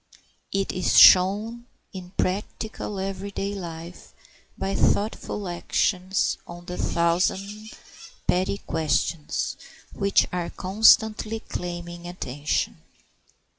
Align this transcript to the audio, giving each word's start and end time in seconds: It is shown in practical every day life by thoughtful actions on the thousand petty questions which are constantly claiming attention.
It 0.51 0.71
is 0.71 0.97
shown 0.97 1.67
in 1.93 2.09
practical 2.17 2.99
every 2.99 3.29
day 3.29 3.53
life 3.53 4.15
by 4.57 4.73
thoughtful 4.73 5.47
actions 5.47 6.39
on 6.47 6.65
the 6.65 6.75
thousand 6.75 7.69
petty 8.25 8.57
questions 8.57 9.57
which 9.93 10.25
are 10.33 10.49
constantly 10.49 11.39
claiming 11.41 12.07
attention. 12.07 12.77